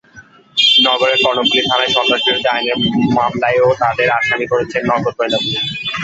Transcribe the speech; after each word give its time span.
নগরের 0.85 1.19
কর্ণফুলী 1.23 1.61
থানায় 1.69 1.93
সন্ত্রাসবিরোধী 1.95 2.47
আইনের 2.51 2.77
মামলায়ও 3.17 3.69
তাঁদের 3.81 4.09
আসামি 4.19 4.45
করেছে 4.51 4.77
নগর 4.89 5.11
গোয়েন্দা 5.17 5.39
পুলিশ। 5.39 5.65